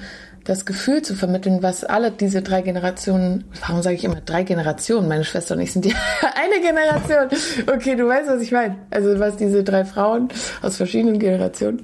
[0.46, 5.08] das Gefühl zu vermitteln, was alle diese drei Generationen, warum sage ich immer drei Generationen?
[5.08, 5.94] Meine Schwester und ich sind ja
[6.34, 7.28] eine Generation.
[7.66, 8.76] Okay, du weißt, was ich meine.
[8.90, 10.28] Also was diese drei Frauen
[10.62, 11.82] aus verschiedenen Generationen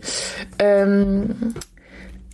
[0.58, 1.54] ähm,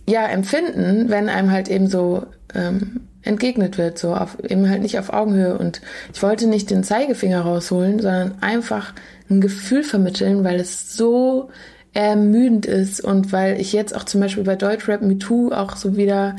[0.07, 4.99] ja empfinden, wenn einem halt eben so ähm, entgegnet wird, so auf, eben halt nicht
[4.99, 5.57] auf Augenhöhe.
[5.57, 5.81] Und
[6.13, 8.93] ich wollte nicht den Zeigefinger rausholen, sondern einfach
[9.29, 11.49] ein Gefühl vermitteln, weil es so
[11.93, 15.97] ermüdend ist und weil ich jetzt auch zum Beispiel bei Deutschrap Me Too auch so
[15.97, 16.35] wieder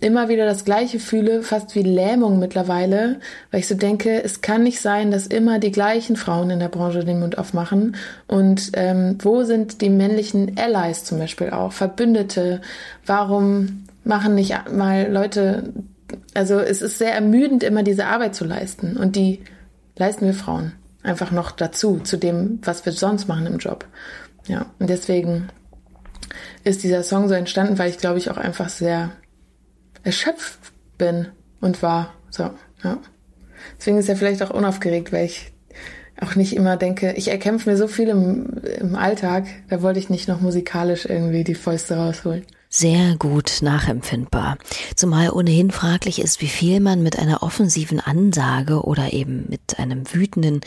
[0.00, 4.62] immer wieder das Gleiche fühle, fast wie Lähmung mittlerweile, weil ich so denke, es kann
[4.62, 7.96] nicht sein, dass immer die gleichen Frauen in der Branche den Mund aufmachen.
[8.26, 12.60] Und ähm, wo sind die männlichen Allies zum Beispiel auch, Verbündete?
[13.06, 15.72] Warum machen nicht mal Leute
[16.34, 18.96] also es ist sehr ermüdend, immer diese Arbeit zu leisten.
[18.96, 19.42] Und die
[19.96, 23.86] leisten wir Frauen einfach noch dazu, zu dem, was wir sonst machen im Job.
[24.46, 25.48] Ja, und deswegen
[26.64, 29.12] ist dieser Song so entstanden, weil ich glaube ich auch einfach sehr
[30.02, 30.58] erschöpft
[30.96, 31.28] bin
[31.60, 32.14] und war.
[32.30, 32.50] So,
[32.82, 32.98] ja.
[33.78, 35.52] Deswegen ist er vielleicht auch unaufgeregt, weil ich
[36.20, 40.10] auch nicht immer denke, ich erkämpfe mir so viel im, im Alltag, da wollte ich
[40.10, 44.58] nicht noch musikalisch irgendwie die Fäuste rausholen sehr gut nachempfindbar.
[44.94, 50.12] Zumal ohnehin fraglich ist, wie viel man mit einer offensiven Ansage oder eben mit einem
[50.12, 50.60] wütenden,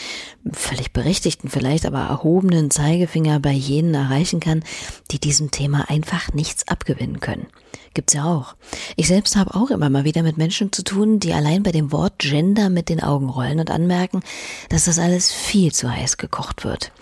[0.51, 4.63] völlig berechtigten vielleicht, aber erhobenen Zeigefinger bei jenen erreichen kann,
[5.11, 7.47] die diesem Thema einfach nichts abgewinnen können.
[7.93, 8.55] Gibt's ja auch.
[8.95, 11.91] Ich selbst habe auch immer mal wieder mit Menschen zu tun, die allein bei dem
[11.91, 14.21] Wort Gender mit den Augen rollen und anmerken,
[14.69, 16.93] dass das alles viel zu heiß gekocht wird.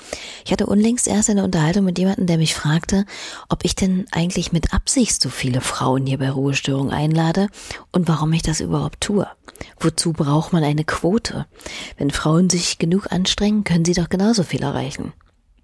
[0.45, 3.05] Ich hatte unlängst erst eine Unterhaltung mit jemandem, der mich fragte,
[3.49, 7.49] ob ich denn eigentlich mit Absicht so viele Frauen hier bei Ruhestörung einlade
[7.91, 9.27] und warum ich das überhaupt tue.
[9.79, 11.45] Wozu braucht man eine Quote?
[11.97, 15.13] Wenn Frauen sich genug anstrengen, können sie doch genauso viel erreichen.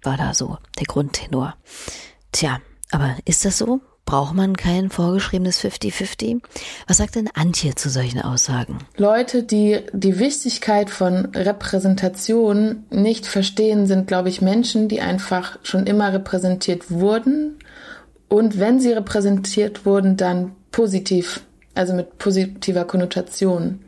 [0.02, 1.56] War da so der Grundtenor.
[2.30, 2.60] Tja,
[2.92, 3.80] aber ist das so?
[4.06, 6.40] Braucht man kein vorgeschriebenes 50-50?
[6.86, 8.78] Was sagt denn Antje zu solchen Aussagen?
[8.96, 15.86] Leute, die die Wichtigkeit von Repräsentation nicht verstehen, sind, glaube ich, Menschen, die einfach schon
[15.86, 17.58] immer repräsentiert wurden.
[18.28, 21.40] Und wenn sie repräsentiert wurden, dann positiv,
[21.74, 23.80] also mit positiver Konnotation.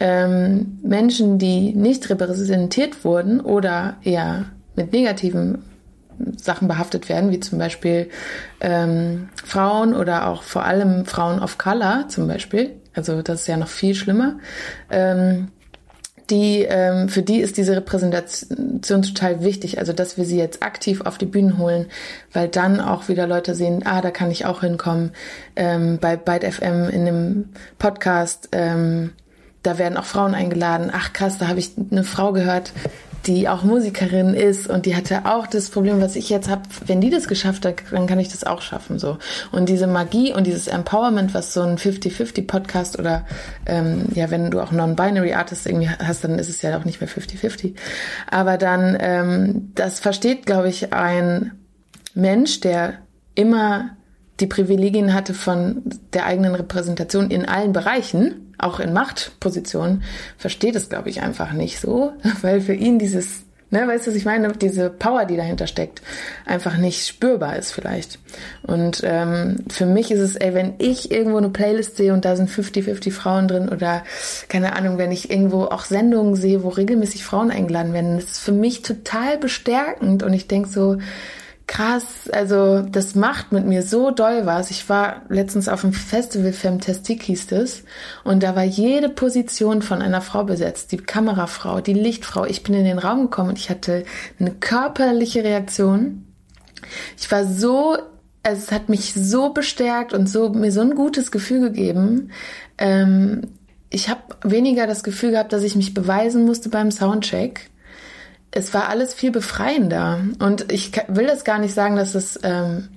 [0.00, 5.62] ähm, Menschen, die nicht repräsentiert wurden oder eher mit negativen
[6.36, 8.10] Sachen behaftet werden, wie zum Beispiel
[8.60, 12.70] ähm, Frauen oder auch vor allem Frauen of Color zum Beispiel.
[12.94, 14.38] Also das ist ja noch viel schlimmer.
[14.90, 15.48] Ähm,
[16.30, 21.02] die, ähm, für die ist diese Repräsentation total wichtig, also dass wir sie jetzt aktiv
[21.02, 21.86] auf die Bühnen holen,
[22.32, 25.12] weil dann auch wieder Leute sehen, ah, da kann ich auch hinkommen.
[25.56, 27.48] Ähm, bei Byte FM in dem
[27.78, 29.12] Podcast, ähm,
[29.62, 30.90] da werden auch Frauen eingeladen.
[30.92, 32.72] Ach krass, da habe ich eine Frau gehört,
[33.26, 36.62] die auch Musikerin ist und die hatte auch das Problem, was ich jetzt habe.
[36.86, 38.98] Wenn die das geschafft hat, dann kann ich das auch schaffen.
[38.98, 39.18] So
[39.52, 43.24] und diese Magie und dieses Empowerment, was so ein 50-50 Podcast oder
[43.66, 47.00] ähm, ja, wenn du auch Non-Binary Artist irgendwie hast, dann ist es ja auch nicht
[47.00, 47.74] mehr 50-50.
[48.30, 51.52] Aber dann, ähm, das versteht, glaube ich, ein
[52.14, 52.94] Mensch, der
[53.34, 53.96] immer
[54.40, 55.82] die Privilegien hatte von
[56.12, 60.02] der eigenen Repräsentation in allen Bereichen auch in Machtpositionen,
[60.38, 64.16] versteht es, glaube ich, einfach nicht so, weil für ihn dieses, ne, weißt du, was
[64.16, 66.02] ich meine, diese Power, die dahinter steckt,
[66.46, 68.18] einfach nicht spürbar ist vielleicht.
[68.62, 72.36] Und ähm, für mich ist es, ey, wenn ich irgendwo eine Playlist sehe und da
[72.36, 74.04] sind 50-50 Frauen drin oder
[74.48, 78.38] keine Ahnung, wenn ich irgendwo auch Sendungen sehe, wo regelmäßig Frauen eingeladen werden, das ist
[78.40, 80.98] für mich total bestärkend und ich denk so,
[81.66, 84.70] krass, also das macht mit mir so doll was.
[84.70, 87.84] Ich war letztens auf dem Festival Femtastik hieß es
[88.24, 90.92] und da war jede Position von einer Frau besetzt.
[90.92, 92.44] Die Kamerafrau, die Lichtfrau.
[92.44, 94.04] Ich bin in den Raum gekommen und ich hatte
[94.38, 96.26] eine körperliche Reaktion.
[97.18, 97.96] Ich war so,
[98.42, 102.32] also es hat mich so bestärkt und so mir so ein gutes Gefühl gegeben.
[102.78, 103.48] Ähm,
[103.88, 107.70] ich habe weniger das Gefühl gehabt, dass ich mich beweisen musste beim Soundcheck
[108.52, 110.20] es war alles viel befreiender.
[110.38, 112.88] Und ich will das gar nicht sagen, dass es ähm,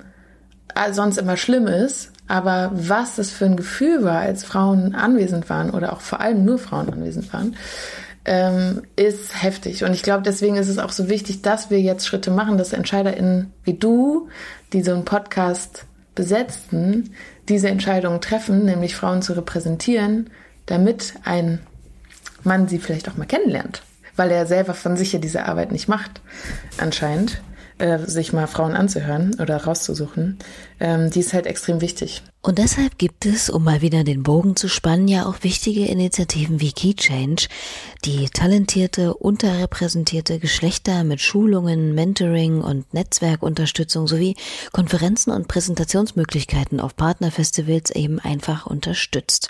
[0.91, 5.72] sonst immer schlimm ist, aber was das für ein Gefühl war, als Frauen anwesend waren
[5.72, 7.56] oder auch vor allem nur Frauen anwesend waren,
[8.26, 9.84] ähm, ist heftig.
[9.84, 12.74] Und ich glaube, deswegen ist es auch so wichtig, dass wir jetzt Schritte machen, dass
[12.74, 14.28] EntscheiderInnen wie du,
[14.74, 17.13] die so einen Podcast besetzten,
[17.48, 20.32] diese Entscheidungen treffen, nämlich Frauen zu repräsentieren,
[20.65, 21.60] damit ein
[22.44, 23.84] Mann sie vielleicht auch mal kennenlernt
[24.15, 26.21] weil er selber von sich ja diese Arbeit nicht macht,
[26.78, 27.41] anscheinend,
[27.78, 30.39] äh, sich mal Frauen anzuhören oder rauszusuchen,
[30.80, 32.23] ähm, die ist halt extrem wichtig.
[32.46, 36.62] Und deshalb gibt es, um mal wieder den Bogen zu spannen, ja auch wichtige Initiativen
[36.62, 37.48] wie Key Change,
[38.04, 44.36] die talentierte, unterrepräsentierte Geschlechter mit Schulungen, Mentoring und Netzwerkunterstützung sowie
[44.72, 49.50] Konferenzen und Präsentationsmöglichkeiten auf Partnerfestivals eben einfach unterstützt.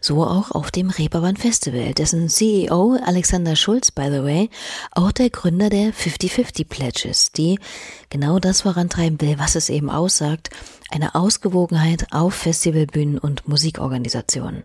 [0.00, 4.48] So auch auf dem Reeperbahn Festival, dessen CEO Alexander Schulz, by the way,
[4.92, 7.58] auch der Gründer der 50-50 Pledges, die
[8.08, 10.48] genau das vorantreiben will, was es eben aussagt,
[10.92, 14.64] eine Ausgewogenheit auf Festivalbühnen und Musikorganisationen.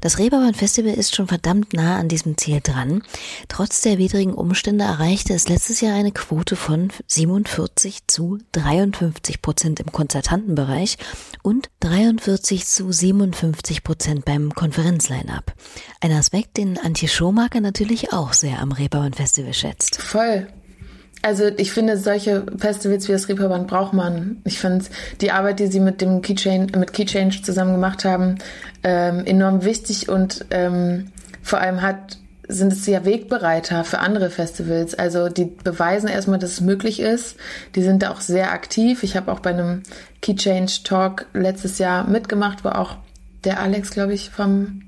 [0.00, 3.02] Das Reeperbahn Festival ist schon verdammt nah an diesem Ziel dran.
[3.48, 9.80] Trotz der widrigen Umstände erreichte es letztes Jahr eine Quote von 47 zu 53 Prozent
[9.80, 10.98] im Konzertantenbereich
[11.42, 15.54] und 43 zu 57 Prozent beim Konferenzline-up.
[16.00, 20.00] Ein Aspekt, den Antje Schomaker natürlich auch sehr am Reeperbahn Festival schätzt.
[20.00, 20.48] Voll.
[21.22, 24.42] Also ich finde, solche Festivals wie das Reeperbahn braucht man.
[24.44, 24.84] Ich finde
[25.20, 28.38] die Arbeit, die sie mit dem Keychain, mit Keychange zusammen gemacht haben,
[28.82, 34.94] ähm, enorm wichtig und ähm, vor allem hat sind es ja Wegbereiter für andere Festivals.
[34.94, 37.36] Also die beweisen erstmal, dass es möglich ist.
[37.76, 39.04] Die sind da auch sehr aktiv.
[39.04, 39.84] Ich habe auch bei einem
[40.20, 42.96] Keychange Talk letztes Jahr mitgemacht, wo auch
[43.44, 44.82] der Alex, glaube ich, vom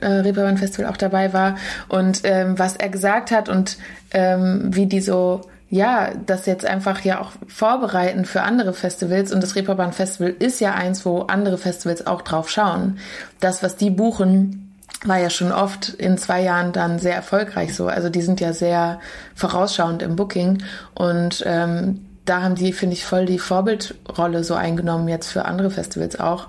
[0.00, 1.56] äh, Reeperbahn Festival auch dabei war
[1.88, 3.78] und ähm, was er gesagt hat und
[4.12, 9.42] ähm, wie die so ja, das jetzt einfach ja auch vorbereiten für andere Festivals und
[9.42, 12.98] das Reeperbahn Festival ist ja eins, wo andere Festivals auch drauf schauen.
[13.40, 14.74] Das, was die buchen,
[15.04, 17.88] war ja schon oft in zwei Jahren dann sehr erfolgreich so.
[17.88, 19.00] Also die sind ja sehr
[19.34, 20.62] vorausschauend im Booking
[20.94, 25.70] und ähm, da haben die, finde ich, voll die Vorbildrolle so eingenommen jetzt für andere
[25.70, 26.48] Festivals auch.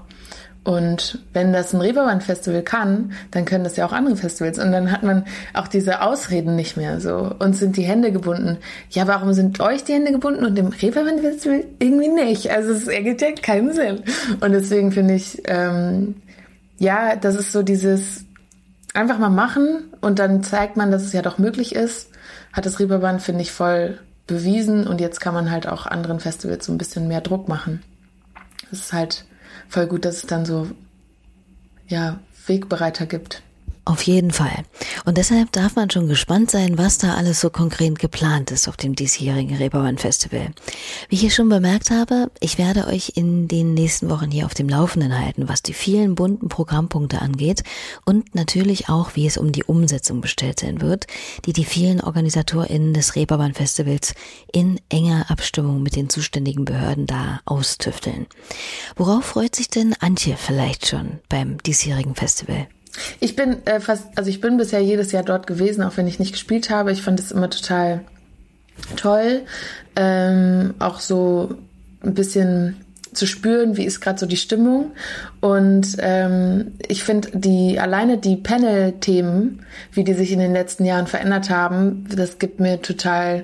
[0.67, 4.59] Und wenn das ein Reeperbahn-Festival kann, dann können das ja auch andere Festivals.
[4.59, 7.33] Und dann hat man auch diese Ausreden nicht mehr so.
[7.39, 8.57] Uns sind die Hände gebunden.
[8.89, 12.51] Ja, warum sind euch die Hände gebunden und dem Reeperbahn-Festival irgendwie nicht?
[12.51, 14.03] Also es ergibt ja keinen Sinn.
[14.41, 16.15] Und deswegen finde ich, ähm,
[16.79, 18.25] ja, das ist so dieses
[18.93, 22.09] einfach mal machen und dann zeigt man, dass es ja doch möglich ist.
[22.51, 24.85] Hat das Reeperbahn, finde ich, voll bewiesen.
[24.85, 27.81] Und jetzt kann man halt auch anderen Festivals so ein bisschen mehr Druck machen.
[28.69, 29.23] Das ist halt
[29.67, 30.69] voll gut, dass es dann so,
[31.87, 33.43] ja, Wegbereiter gibt.
[33.87, 34.65] Auf jeden Fall.
[35.05, 38.75] Und deshalb darf man schon gespannt sein, was da alles so konkret geplant ist auf
[38.75, 40.49] dem diesjährigen Reeperbahn Festival.
[41.07, 44.53] Wie ich hier schon bemerkt habe, ich werde euch in den nächsten Wochen hier auf
[44.53, 47.63] dem Laufenden halten, was die vielen bunten Programmpunkte angeht
[48.03, 51.07] und natürlich auch, wie es um die Umsetzung bestellt sein wird,
[51.45, 54.15] die die vielen OrganisatorInnen des Reeperbahn Festivals
[54.51, 58.27] in enger Abstimmung mit den zuständigen Behörden da austüfteln.
[58.97, 62.67] Worauf freut sich denn Antje vielleicht schon beim diesjährigen Festival?
[63.19, 66.19] Ich bin äh, fast, also ich bin bisher jedes Jahr dort gewesen, auch wenn ich
[66.19, 66.91] nicht gespielt habe.
[66.91, 68.01] Ich fand es immer total
[68.95, 69.41] toll,
[69.95, 71.55] ähm, auch so
[72.03, 72.77] ein bisschen
[73.13, 74.91] zu spüren, wie ist gerade so die Stimmung.
[75.41, 81.07] Und ähm, ich finde die alleine die Panel-Themen, wie die sich in den letzten Jahren
[81.07, 83.43] verändert haben, das gibt mir total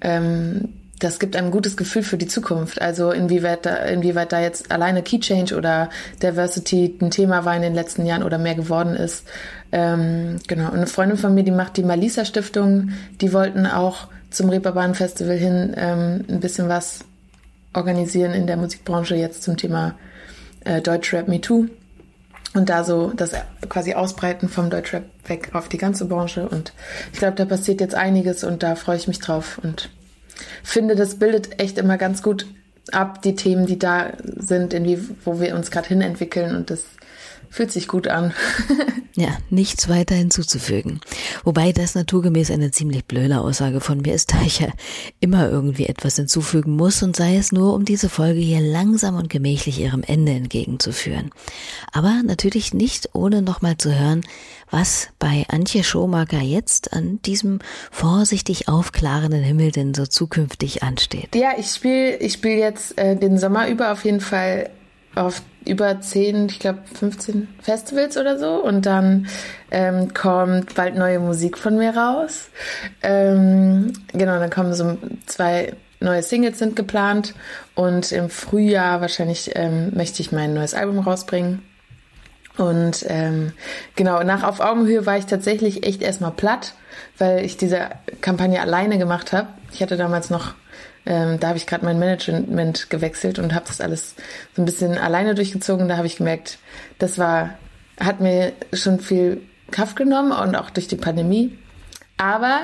[0.00, 0.74] ähm,
[1.04, 2.80] das gibt einem gutes Gefühl für die Zukunft.
[2.80, 5.90] Also inwieweit da, inwieweit da jetzt alleine Key Change oder
[6.22, 9.26] Diversity ein Thema war in den letzten Jahren oder mehr geworden ist.
[9.70, 10.68] Ähm, genau.
[10.68, 14.94] Und eine Freundin von mir, die macht die Malisa Stiftung, die wollten auch zum Reeperbahn
[14.94, 17.00] Festival hin ähm, ein bisschen was
[17.74, 19.94] organisieren in der Musikbranche jetzt zum Thema
[20.64, 21.66] äh, Deutschrap Me Too.
[22.54, 23.32] Und da so das
[23.68, 26.48] quasi ausbreiten vom Deutschrap weg auf die ganze Branche.
[26.48, 26.72] Und
[27.12, 29.60] ich glaube, da passiert jetzt einiges und da freue ich mich drauf.
[29.62, 29.90] Und
[30.62, 32.46] finde, das bildet echt immer ganz gut
[32.92, 36.82] ab, die Themen, die da sind, in wie, wo wir uns gerade hinentwickeln und das
[37.50, 38.32] fühlt sich gut an.
[39.16, 41.00] ja, nichts weiter hinzuzufügen.
[41.44, 44.68] Wobei das naturgemäß eine ziemlich blöde Aussage von mir ist, da ich ja
[45.20, 49.30] immer irgendwie etwas hinzufügen muss und sei es nur, um diese Folge hier langsam und
[49.30, 51.30] gemächlich ihrem Ende entgegenzuführen.
[51.92, 54.22] Aber natürlich nicht, ohne nochmal zu hören,
[54.70, 61.34] was bei Antje Schomaker jetzt an diesem vorsichtig aufklarenden Himmel denn so zukünftig ansteht.
[61.34, 64.70] Ja, ich spiele ich spiel jetzt äh, den Sommer über auf jeden Fall
[65.14, 69.26] auf über 10, ich glaube 15 Festivals oder so und dann
[69.70, 72.50] ähm, kommt bald neue Musik von mir raus.
[73.02, 77.34] Ähm, genau, dann kommen so zwei neue Singles sind geplant
[77.74, 81.62] und im Frühjahr wahrscheinlich ähm, möchte ich mein neues Album rausbringen.
[82.56, 83.52] Und ähm,
[83.96, 86.74] genau, nach Auf Augenhöhe war ich tatsächlich echt erstmal platt,
[87.18, 87.90] weil ich diese
[88.20, 89.48] Kampagne alleine gemacht habe.
[89.72, 90.54] Ich hatte damals noch,
[91.06, 94.14] ähm, da habe ich gerade mein Management gewechselt und habe das alles
[94.54, 95.88] so ein bisschen alleine durchgezogen.
[95.88, 96.58] Da habe ich gemerkt,
[96.98, 97.50] das war,
[98.00, 101.58] hat mir schon viel Kraft genommen und auch durch die Pandemie.
[102.16, 102.62] Aber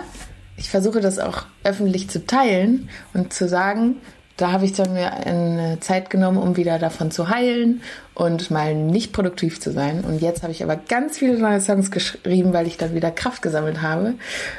[0.56, 3.96] ich versuche das auch öffentlich zu teilen und zu sagen,
[4.36, 7.82] da habe ich dann mir eine Zeit genommen, um wieder davon zu heilen
[8.14, 10.00] und mal nicht produktiv zu sein.
[10.00, 13.42] Und jetzt habe ich aber ganz viele neue Songs geschrieben, weil ich dann wieder Kraft
[13.42, 14.14] gesammelt habe.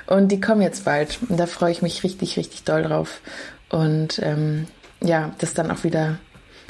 [0.05, 1.17] Und die kommen jetzt bald.
[1.27, 3.21] Und da freue ich mich richtig, richtig doll drauf.
[3.71, 4.67] Und ähm,
[5.01, 6.17] ja, das dann auch wieder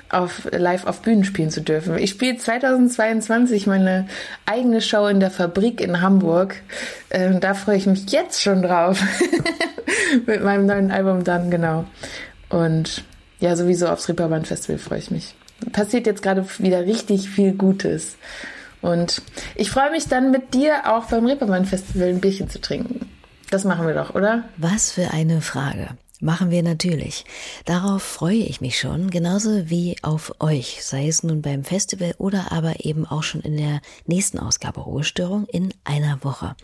[0.10, 1.97] auf, live auf Bühnen spielen zu dürfen.
[1.97, 4.08] Ich spiele 2022 meine
[4.45, 6.56] eigene Show in der Fabrik in Hamburg.
[7.10, 9.02] Ähm, da freue ich mich jetzt schon drauf.
[10.26, 11.86] Mit meinem neuen Album dann, genau.
[12.49, 13.04] Und
[13.39, 15.36] ja, sowieso aufs Reeperbahn Festival freue ich mich.
[15.72, 18.18] Passiert jetzt gerade wieder richtig viel Gutes.
[18.82, 19.22] Und
[19.56, 23.10] ich freue mich dann mit dir auch beim Reeperbahn Festival ein Bierchen zu trinken.
[23.49, 24.43] Das machen wir doch, oder?
[24.58, 25.89] Was für eine Frage.
[26.24, 27.26] Machen wir natürlich.
[27.65, 32.51] Darauf freue ich mich schon, genauso wie auf euch, sei es nun beim Festival oder
[32.51, 36.55] aber eben auch schon in der nächsten Ausgabe Ruhestörung in einer Woche.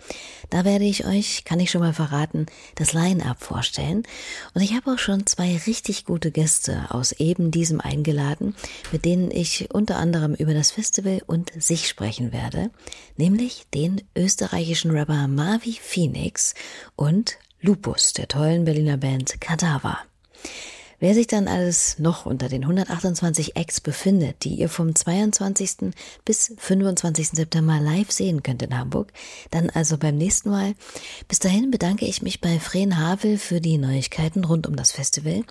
[0.52, 2.46] Da werde ich euch, kann ich schon mal verraten,
[2.76, 4.04] das Line-up vorstellen.
[4.54, 8.56] Und ich habe auch schon zwei richtig gute Gäste aus eben diesem eingeladen,
[8.92, 12.70] mit denen ich unter anderem über das Festival und sich sprechen werde,
[13.16, 16.54] nämlich den österreichischen Rapper Marvi Phoenix
[16.96, 19.98] und Lupus der tollen Berliner Band Kadaver.
[21.00, 25.94] Wer sich dann alles noch unter den 128 Acts befindet, die ihr vom 22.
[26.26, 27.30] bis 25.
[27.30, 29.14] September live sehen könnt in Hamburg,
[29.52, 30.74] dann also beim nächsten Mal.
[31.28, 35.44] Bis dahin bedanke ich mich bei Fren Havel für die Neuigkeiten rund um das Festival,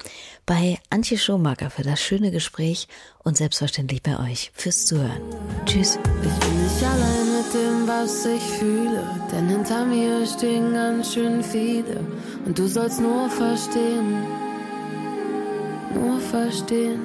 [0.46, 2.88] bei Antje Schomaker für das schöne Gespräch
[3.22, 5.22] und selbstverständlich bei euch fürs Zuhören.
[5.64, 5.96] Tschüss.
[6.24, 11.44] Ich bin nicht allein mit dem, was ich fühle, denn hinter mir stehen ganz schön
[11.44, 12.00] viele
[12.44, 14.45] und du sollst nur verstehen
[15.96, 17.00] nur verstehen.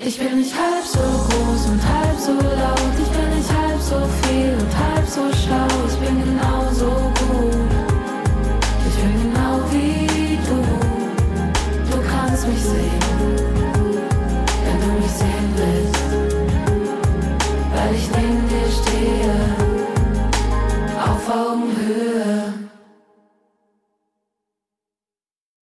[0.00, 4.00] Ich bin nicht halb so groß und halb so laut, ich bin nicht halb so
[4.22, 7.17] viel und halb so schlau, ich bin genauso groß.